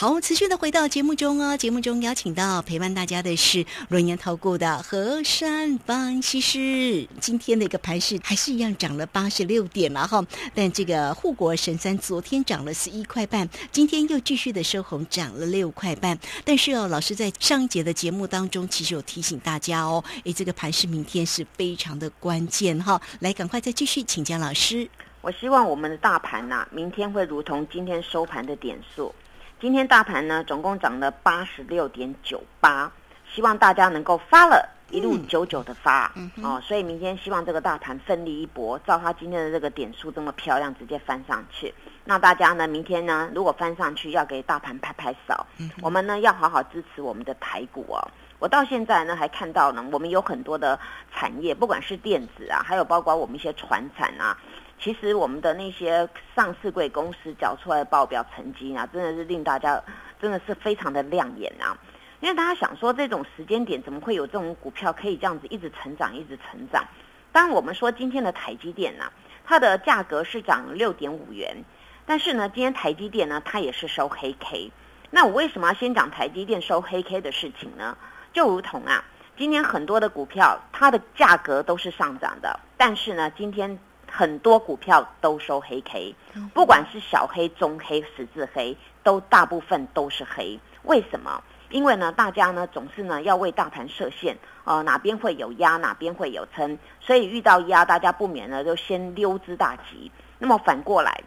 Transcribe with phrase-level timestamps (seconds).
[0.00, 1.54] 好，持续的回到节目中哦。
[1.54, 7.06] 节目中邀请到陪伴大家的是轮研投顾的何山方西施。
[7.20, 10.24] 今天的一个盘势还是一样涨了八十六点了哈，
[10.54, 16.18] 但这个护国神山昨天涨了十一块半，今天又继续的收红，涨了六块半。
[16.46, 22.98] 但是哦，老师在上一节的节目当中，其实有提醒大家哦，诶，这个盘势明天是非常的关键哈。
[23.18, 24.88] 来，赶快再继续请教老师。
[25.20, 29.14] 我希望我们的大盘呐，明天会如同今天收盘的点数。
[29.60, 32.90] 今天大盘呢，总共涨了八十六点九八，
[33.30, 36.10] 希望大家能够发了一路久久的发
[36.42, 36.58] 哦。
[36.62, 41.74] 所以明天希望这个大盘奋力一搏，照它今天的这个点数这么漂亮，直接翻上去。
[42.06, 45.46] 那大家呢，明天呢，如果翻上去，要给大盘拍拍手。
[45.82, 48.00] 我们呢，要好好支持我们的台股哦。
[48.38, 50.80] 我到现在呢，还看到呢，我们有很多的
[51.14, 54.38] 产业，不管是电子啊，还有包括我们一些船产啊。
[54.82, 59.78] 其实我们的那些上市贵公司缴出来的报表成绩啊，真的是令大家
[60.18, 61.76] 真的是非常的亮眼啊！
[62.20, 66.82] 因为大家想说，这种时间点怎么会有这种股票可以这样子一直成长，一直成长？
[67.30, 69.12] 当，我们说今天的台积电呢，
[69.44, 71.62] 它的价格是涨六点五元，
[72.06, 74.72] 但是呢，今天台积电呢，它也是收黑 K。
[75.10, 77.98] 那我为什么要先讲台积电收黑 K 的事情呢？
[78.32, 79.04] 就如同啊，
[79.36, 83.78] 今天很多的股票它的价格都是上涨的，但是呢，今天。
[84.10, 86.14] 很多股票都收黑 K，
[86.52, 90.58] 不管是小黑、中黑、十字黑，都大部分都是黑。
[90.82, 91.42] 为什么？
[91.70, 100.10] 因为呢，大家呢总是呢要为大盘设限，呃，哪边会有压，哪边会有撑，所以遇到压，大家不免呢就先溜之大吉。
[100.38, 101.22] 那么反过来，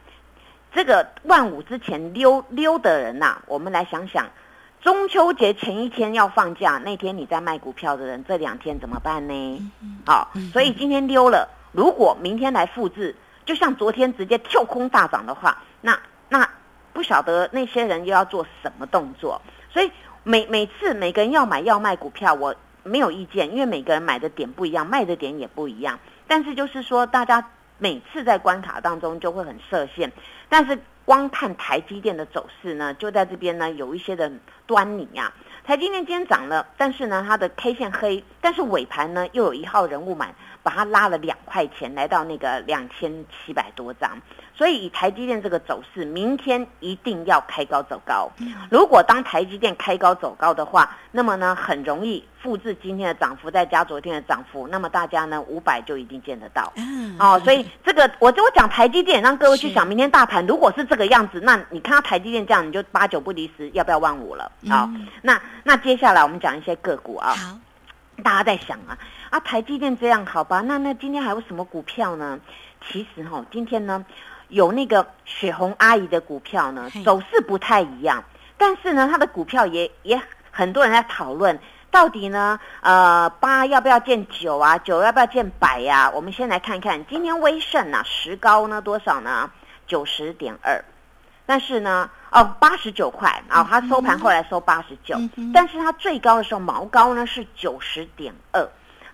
[0.74, 4.30] 这个万五之前溜溜的人呐，我们来想想，
[4.82, 9.72] 中秋节前一天要放假，那天你在卖股票的人，这两天怎么办呢？
[10.06, 11.48] 好，所以今天溜了。
[11.74, 13.14] 如果明天来复制，
[13.46, 16.50] 就像昨天直接跳空大涨的话，那那
[16.94, 19.42] 不晓得那些人又要做什么动作。
[19.70, 19.92] 所以
[20.24, 26.00] 每每次每个人要买要卖股票，我没有意见，因为每个人买的点不一样，卖的点也不一样。
[26.28, 27.44] 但是就是说，大家
[27.80, 30.12] 每次在关卡当中就会很设限。
[30.48, 34.32] 但是光看台积电的走势呢，就在这边呢有一些的
[34.68, 35.34] 端倪啊。
[35.66, 40.34] 台积电今天涨了，但是呢它的 K 线黑，但是尾盘呢又有一号人物买。
[40.64, 44.18] 把它拉了两块钱，来到那个两千七百多张。
[44.56, 48.32] 所以以台积电这个走势，明天一定要开高走高。
[48.70, 56.72] 如果当台积电开高走高的话，那么呢很容易复制今天的涨幅，再加昨天的涨幅，那么大家呢五百就一定见得到。
[57.20, 64.52] 哦，所以这个我我讲台积电，让各位去想明天大盘如果是这个样子，那你看到台积电这样，你就八九不离十，要不要万五了？
[64.70, 64.88] 好，
[65.24, 67.34] 那那接下来我们讲一些个股啊。
[67.34, 67.58] 好，
[68.24, 68.96] 大家在想啊。
[69.34, 70.62] 啊，台积电这样好吧？
[70.62, 72.40] 那那今天还有什么股票呢？
[72.88, 74.06] 其实哈，今天呢
[74.50, 78.24] 有那个雪红阿姨的股票呢，走势不太一样。
[78.60, 80.22] 但是呢，它的股票也也
[80.52, 81.58] 很多人在讨论，
[81.90, 84.78] 到底呢，呃，八要不要见九啊？
[84.78, 86.12] 九要不要见百呀？
[86.14, 89.50] 我们先来看看今天威盛啊，石膏呢多少呢？
[89.88, 90.80] 九十点二。
[91.48, 95.18] 但是呢，哦，八十九块啊，它收盘后来收八十九，
[95.52, 98.70] 但是它最高的时候毛高呢是九十点二。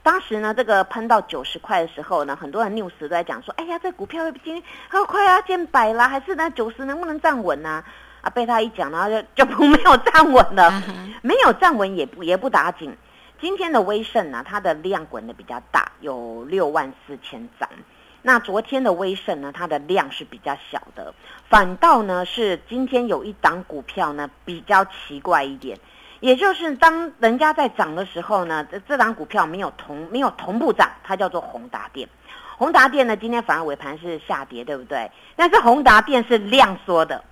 [0.09, 7.84] 当时呢，这个喷到九十块的时候呢，很多人 news 都在讲说，哎呀，这股票今天好快要见百啦，还是呢九十能不能站稳呢？
[8.22, 10.81] 啊，被他一讲，然后就就不没有站稳了，
[11.22, 12.98] 没有站稳也不也不打紧。
[13.40, 17.69] 今天的威盛呢，它的量滚的比较大，有六万四千张。
[18.24, 21.14] 那昨天的威盛呢，它的量是比较小的，
[21.50, 25.78] 反倒呢是今天有一档股票呢比较奇怪一点。
[26.19, 32.07] 也就是当人家在涨的时候呢，这这档股票没有同没有同步涨，它叫做宏达电。
[32.57, 35.09] 宏达电呢，今天反而尾盘是下跌，对不对？
[35.38, 37.24] 但是宏达电是量缩的，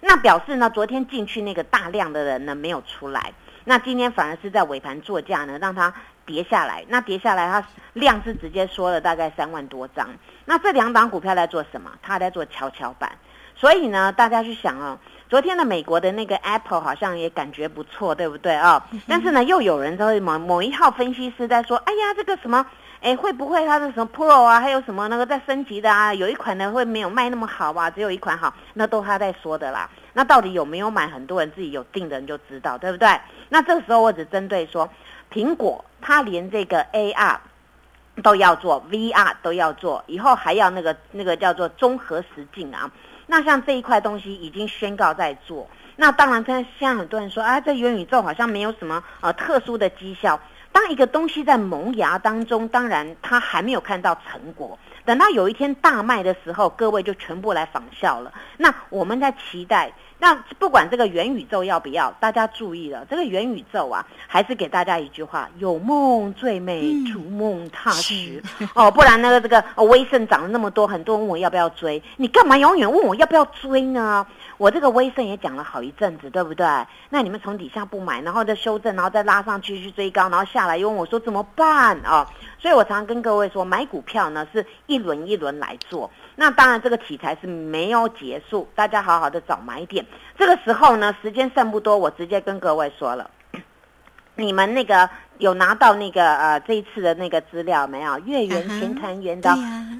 [0.00, 3.32] 那表示呢，昨天进去那个大量的人呢没有出来，
[3.64, 5.92] 那今天反而是在尾盘做价呢，让它
[6.24, 6.84] 跌下来。
[6.88, 10.08] 那跌下来，它量是直接缩了大概三万多张。
[10.44, 11.90] 那这两档股票在做什么？
[12.00, 13.10] 它在做跷跷板。
[13.56, 14.96] 所以呢，大家去想哦。
[15.28, 18.86] 昨天的美国的那个 Apple 好像也感觉不错，对不对啊？
[19.08, 22.64] 但是呢，又有人在某某一号分析师在说：“哎呀，这个什么，
[23.00, 26.14] 哎，会不会它的什么 Pro 啊，还有什么那个在升级的啊？
[26.14, 27.90] 有一款呢会没有卖那么好吧？
[27.90, 29.90] 只有一款好，那都他在说的啦。
[30.12, 31.08] 那到底有没有买？
[31.08, 33.08] 很多人自己有定的人就知道，对不对？
[33.48, 34.88] 那这个时候我只针对说，
[35.32, 37.36] 苹果它连这个 AR
[38.22, 42.90] 都要做，VR 都要做，以后还要那个那个叫做综合实境啊。”
[43.28, 50.38] 那像这一块东西已经宣告在做，那当然，现在很多人说啊，这元宇宙好像没有什么呃特殊的绩效。
[50.70, 54.78] 当一个东西在萌芽当中，当然它还没有看到成果。
[55.04, 58.32] 等到有一天大卖的时候，各位就全部来仿效了。
[58.58, 68.42] 那我们在期待那不管这个元宇宙要不要，大家注意了，这个元宇宙啊，还是给大家一句话：有梦最美，逐梦踏实。
[68.74, 74.26] 哦，不然那个这个威盛涨了那么多，很多人问我要不要追，你干嘛永远问我要不要追呢？
[74.56, 76.66] 我这个威盛也讲了好一阵子，对不对？
[77.10, 82.26] 那你们从底下不买，然后再修正，然后再拉上去去追高，然后下来又问我说怎么办啊？
[82.58, 86.10] 所以我常常跟各位说，买股票呢是一轮一轮来做。
[86.38, 90.04] 那当然这个题材是没有结束，大家好好的找买点。
[90.38, 93.30] 这个时候呢，时间剩不多，我直接跟各位说了，
[94.36, 98.18] 你们那个有拿到那个呃这一次的那个资料没有？
[98.18, 99.50] 月圆前团圆的，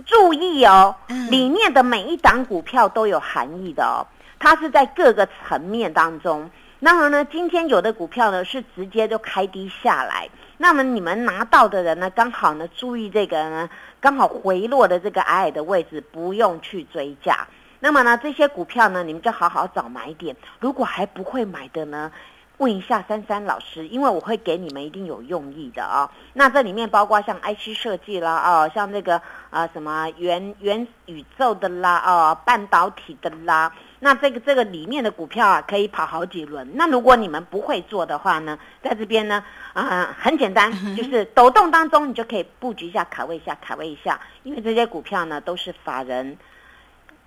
[0.04, 0.94] 注意哦，
[1.30, 4.04] 里面的每一档股票都有含义的哦。
[4.38, 6.50] 它是在各个层面当中，
[6.80, 10.28] 那么呢，今天有的股票呢是直接就开低下来，
[10.58, 13.70] 那么你们拿到的人呢，刚好呢注意这个呢，
[14.00, 17.46] 刚好回落的这个矮矮的位置，不用去追价。
[17.81, 20.34] 那么呢，这些股票呢，你们就好好找买点。
[20.60, 22.10] 如果还不会买的呢，
[22.58, 26.10] 问一下珊珊老师，因为我会给你们一定有用意的啊。
[26.32, 29.20] 那这里面包括像 IC 设计啦，哦，像这个
[29.50, 33.72] 啊什么元元宇宙的啦，哦，半导体的啦。
[34.00, 36.70] 那这个这个里面的股票啊，可以跑好几轮。
[36.75, 44.20] 那如果你们不会做的话呢，在这边呢，啊，很简单， 就是抖动当中，你就可以布局一下，卡位一下，卡位一下。
[44.43, 46.37] 因为这些股票呢，都是法人、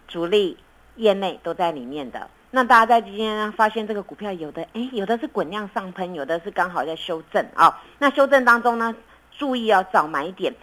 [0.08, 0.58] 主力、
[0.96, 2.30] 业内都在里面的。
[2.52, 7.82] 那大家在今天发现这个股票有的，哎，有的是滚量上喷，有的是刚好在修正啊。
[7.98, 8.96] 那修正当中呢，
[9.38, 10.54] 注意要找买点。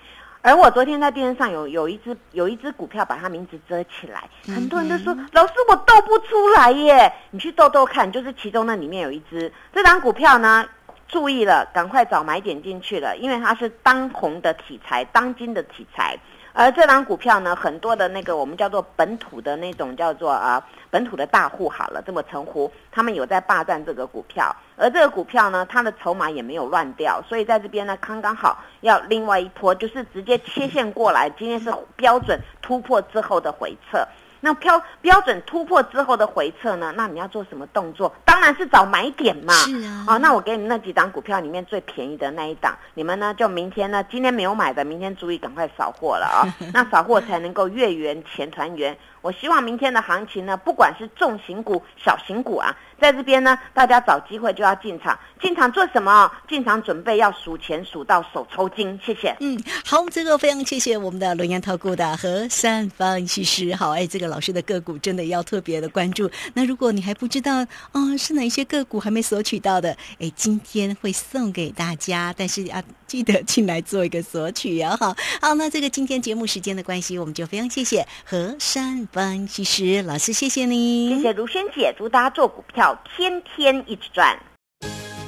[0.46, 9.52] 而我昨天在电视上有有一只有一只股票把它名字遮起来，很多人都说老师我斗不出来耶，你去斗斗看，就是其中那里面有一只。
[9.72, 10.64] 这张股票呢，
[11.08, 16.16] 注意了，赶快找买点进去了，因为它是当红的题材，当今的题材。
[16.58, 33.98] 而这张股票呢，很多的那个我们叫做本土的那种叫做啊本土的大户好了，这么称呼，他们有在霸占这个股票，而这个股票呢，它的筹码也没有乱掉，所以在这边呢，刚刚好要另外一波，就是直接切线过来，今天是标准突破之后的回撤。
[34.46, 36.94] 那标标准突破之后的回撤呢？
[36.96, 38.14] 那你要做什么动作？
[38.24, 39.52] 当然是找买点嘛。
[39.54, 40.04] 是啊。
[40.06, 46.46] 哦，那我给你们那几档股票里面最便宜的那一档，你们呢就明天呢，今天没有买的，明天注意赶快扫货了啊。
[46.72, 48.96] 那扫货才能够月圆钱团圆。
[49.26, 55.18] 我希望明天的行情呢，不管是重型股、小型股啊，在这边呢，大家找机会就要进场。
[55.42, 56.30] 进场做什么？
[56.48, 58.96] 进场准备要数钱数到手抽筋。
[59.04, 59.36] 谢谢。
[59.40, 66.30] 嗯，好，这个非常谢谢我们的轮研投顾的何三方其实好，哎，这个老师的个股真的要特别的关注。
[66.54, 69.90] 那如果你还不知道，哦，是哪一些个股还没索取到的，
[70.20, 74.96] 哎，今天会送给大家，但是要记得进来做一个索取啊。
[74.98, 79.06] 好，好，那这个今天节目时间的关系，我们就非常谢谢何山。
[79.12, 84.38] 分析师老师，谢谢你，谢谢如萱姐，祝大家做股票天天一直赚。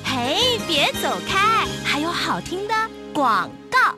[0.04, 2.74] 嘿，别走开，还有好听的
[3.12, 3.97] 广告。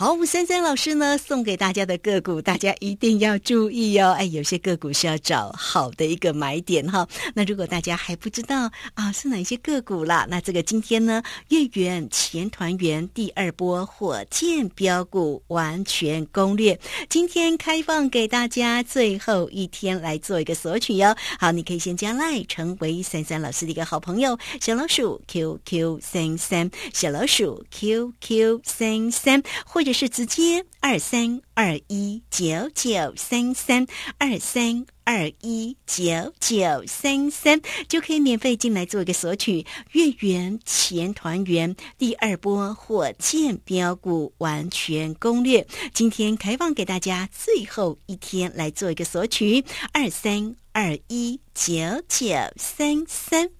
[0.00, 4.12] 好，三三老师呢送给大家的个股，大家一定要注意哦。
[4.12, 7.06] 哎，有些个股是要找好的一个买点哈。
[7.34, 16.80] 那如果大家还不知道啊是哪些个股啦，那这个今天呢月圆前团圆第二波火箭标股完全攻略，
[17.10, 21.14] 今天开放给大家最后一天来做一个索取哟。
[21.38, 30.00] 好，你可以先加赖成为三三老师的一个好朋友，小老鼠 QQ 三三，小老鼠 QQ 三三，或者者。
[30.00, 51.74] 是直接二三二一九九三三二三二一九九三三就可以免费进来做一个索取月圆前团圆第二波火箭标股完全攻略，今天开放给大家最后一天来做一个索取二三二一九
[52.08, 53.59] 九三三。